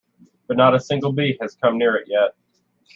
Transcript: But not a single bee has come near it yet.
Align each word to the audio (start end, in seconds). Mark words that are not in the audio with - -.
But 0.47 0.57
not 0.57 0.73
a 0.73 0.79
single 0.79 1.11
bee 1.11 1.37
has 1.41 1.53
come 1.53 1.77
near 1.77 1.95
it 1.95 2.07
yet. 2.07 2.35